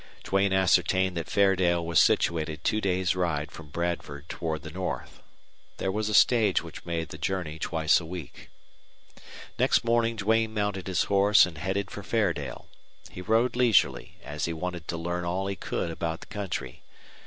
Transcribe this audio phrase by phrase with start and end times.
[0.23, 5.21] Duane ascertained that Fairdale was situated two days' ride from Bradford toward the north.
[5.77, 8.49] There was a stage which made the journey twice a week.
[9.59, 12.67] Next morning Duane mounted his horse and headed for Fairdale.
[13.11, 16.81] He rode leisurely, as he wanted to learn all he could about the country.